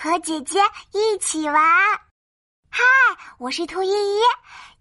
[0.00, 0.60] 和姐姐
[0.92, 1.60] 一起玩。
[2.70, 2.84] 嗨，
[3.36, 4.20] 我是兔依依，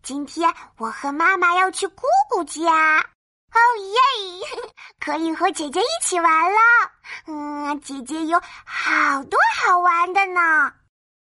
[0.03, 2.61] 今天我和妈妈要去姑姑家。
[2.99, 4.47] 哦耶，
[5.03, 6.59] 可以和姐姐一起玩了。
[7.25, 10.71] 嗯，姐姐有好多好玩的呢。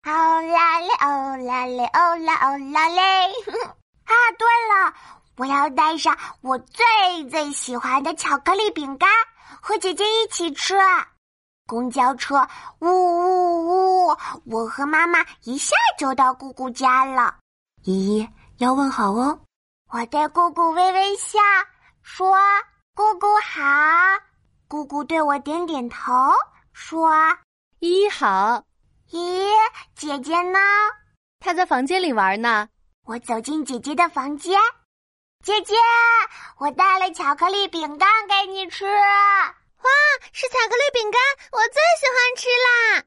[0.07, 3.27] 哦啦嘞，哦啦嘞，哦啦哦啦嘞。
[4.09, 4.93] 啊，对了，
[5.37, 6.83] 我要带上我最
[7.29, 9.07] 最喜欢的巧克力饼干，
[9.61, 10.75] 和姐姐一起吃。
[11.73, 12.47] 公交车
[12.81, 14.17] 呜呜呜！
[14.45, 17.35] 我和妈妈一下就到姑姑家了。
[17.81, 19.39] 依依要问好哦。
[19.89, 21.39] 我对姑姑微微笑，
[22.03, 22.37] 说
[22.93, 23.63] ：“姑姑好。”
[24.69, 26.13] 姑姑对我点点头，
[26.73, 27.09] 说
[27.81, 28.63] ：“依依好。”
[29.09, 29.49] 咦，
[29.95, 30.59] 姐姐呢？
[31.39, 32.67] 她在房间里玩呢。
[33.03, 34.59] 我走进姐姐的房间，
[35.43, 35.73] 姐姐，
[36.59, 38.85] 我带了巧克力饼干给你吃。
[39.83, 39.89] 哇，
[40.31, 43.03] 是巧克力饼干，我最喜欢吃啦！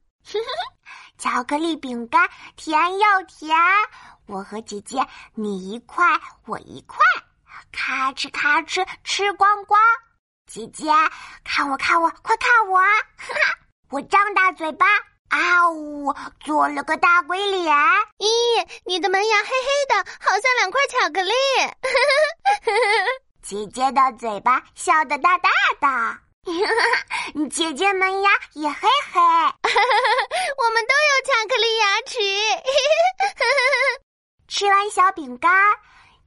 [1.18, 3.56] 巧克力饼干甜又甜，
[4.26, 6.04] 我和姐姐你一块
[6.46, 6.98] 我一块，
[7.72, 9.80] 咔哧咔哧吃光光。
[10.46, 10.92] 姐姐，
[11.42, 12.80] 看我看我，快看我！
[13.90, 14.86] 我张大嘴巴，
[15.28, 17.74] 啊呜，做了个大鬼脸。
[18.18, 21.32] 咦，你的门牙黑黑的，好像两块巧克力。
[23.42, 26.25] 姐姐的嘴巴笑得大大的。
[27.50, 32.18] 姐姐门牙也黑黑， 我们都有巧克力牙齿。
[34.48, 35.52] 吃完小饼干，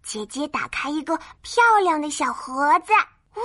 [0.03, 3.42] 姐姐打开一个漂亮的小盒子，哇，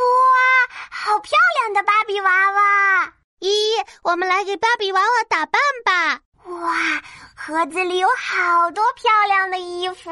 [0.91, 3.13] 好漂亮的芭比娃娃！
[3.39, 6.21] 依依，我们来给芭比娃娃打扮吧。
[6.47, 7.03] 哇，
[7.37, 10.11] 盒子里有好多漂亮的衣服，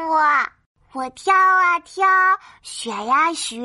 [0.92, 2.06] 我挑啊挑，
[2.62, 3.62] 选呀选。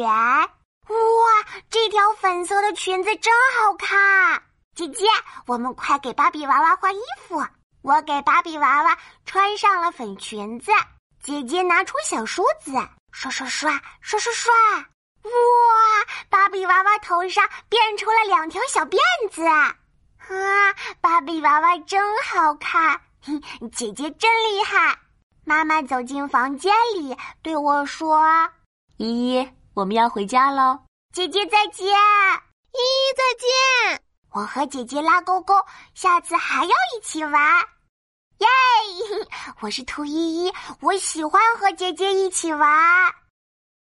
[1.27, 4.41] 哇，这条粉色的裙子真好看！
[4.73, 5.05] 姐姐，
[5.45, 7.45] 我们快给芭比娃娃换衣服。
[7.81, 10.71] 我给芭比娃娃穿上了粉裙子，
[11.21, 12.71] 姐姐拿出小梳子，
[13.11, 14.53] 刷刷刷，刷刷刷。
[15.23, 15.31] 哇，
[16.29, 18.97] 芭比娃娃头上变出了两条小辫
[19.29, 19.45] 子。
[19.45, 19.75] 啊，
[21.01, 23.01] 芭比娃娃真好看！
[23.73, 24.97] 姐姐真厉害。
[25.43, 28.23] 妈妈走进房间里对我说
[28.95, 30.79] ：“依依。”我们要回家喽，
[31.17, 34.03] 姐姐再见，依依再见。
[34.35, 35.55] 我和姐姐拉勾勾，
[35.95, 37.59] 下次还要一起玩，
[38.37, 38.47] 耶！
[39.61, 42.69] 我是兔依依，我喜欢和姐姐一起玩。